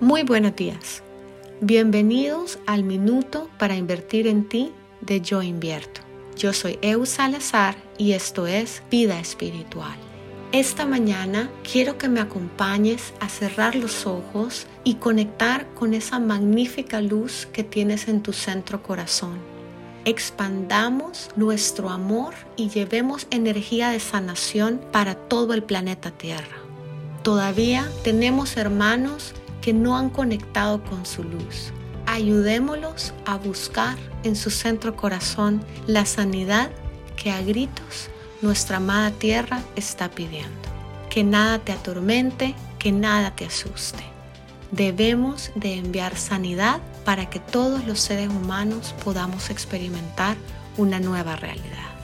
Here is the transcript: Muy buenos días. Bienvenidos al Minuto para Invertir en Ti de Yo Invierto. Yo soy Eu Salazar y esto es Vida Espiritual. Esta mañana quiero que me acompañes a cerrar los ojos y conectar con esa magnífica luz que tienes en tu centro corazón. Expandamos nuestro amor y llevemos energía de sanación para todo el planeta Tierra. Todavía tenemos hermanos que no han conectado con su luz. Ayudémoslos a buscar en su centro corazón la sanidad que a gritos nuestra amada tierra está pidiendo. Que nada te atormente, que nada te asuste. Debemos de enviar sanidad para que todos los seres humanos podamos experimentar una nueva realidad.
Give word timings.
Muy 0.00 0.22
buenos 0.22 0.54
días. 0.54 1.02
Bienvenidos 1.60 2.60
al 2.66 2.84
Minuto 2.84 3.50
para 3.58 3.74
Invertir 3.74 4.28
en 4.28 4.48
Ti 4.48 4.72
de 5.00 5.20
Yo 5.20 5.42
Invierto. 5.42 6.02
Yo 6.36 6.52
soy 6.52 6.78
Eu 6.82 7.04
Salazar 7.04 7.74
y 7.98 8.12
esto 8.12 8.46
es 8.46 8.80
Vida 8.92 9.18
Espiritual. 9.18 9.96
Esta 10.52 10.86
mañana 10.86 11.50
quiero 11.68 11.98
que 11.98 12.08
me 12.08 12.20
acompañes 12.20 13.12
a 13.18 13.28
cerrar 13.28 13.74
los 13.74 14.06
ojos 14.06 14.68
y 14.84 14.94
conectar 14.94 15.66
con 15.74 15.94
esa 15.94 16.20
magnífica 16.20 17.00
luz 17.00 17.48
que 17.52 17.64
tienes 17.64 18.06
en 18.06 18.22
tu 18.22 18.32
centro 18.32 18.84
corazón. 18.84 19.40
Expandamos 20.04 21.28
nuestro 21.34 21.90
amor 21.90 22.34
y 22.54 22.68
llevemos 22.68 23.26
energía 23.32 23.90
de 23.90 23.98
sanación 23.98 24.80
para 24.92 25.16
todo 25.16 25.54
el 25.54 25.64
planeta 25.64 26.12
Tierra. 26.12 26.56
Todavía 27.24 27.90
tenemos 28.04 28.56
hermanos 28.56 29.34
que 29.60 29.72
no 29.72 29.96
han 29.96 30.10
conectado 30.10 30.82
con 30.82 31.04
su 31.06 31.24
luz. 31.24 31.72
Ayudémoslos 32.06 33.12
a 33.26 33.36
buscar 33.36 33.96
en 34.22 34.34
su 34.36 34.50
centro 34.50 34.96
corazón 34.96 35.62
la 35.86 36.06
sanidad 36.06 36.70
que 37.16 37.30
a 37.30 37.42
gritos 37.42 38.08
nuestra 38.40 38.76
amada 38.78 39.10
tierra 39.10 39.60
está 39.76 40.10
pidiendo. 40.10 40.48
Que 41.10 41.24
nada 41.24 41.58
te 41.58 41.72
atormente, 41.72 42.54
que 42.78 42.92
nada 42.92 43.34
te 43.34 43.46
asuste. 43.46 44.04
Debemos 44.70 45.50
de 45.54 45.74
enviar 45.74 46.16
sanidad 46.16 46.80
para 47.04 47.30
que 47.30 47.40
todos 47.40 47.86
los 47.86 48.00
seres 48.00 48.28
humanos 48.28 48.94
podamos 49.02 49.50
experimentar 49.50 50.36
una 50.76 51.00
nueva 51.00 51.36
realidad. 51.36 51.97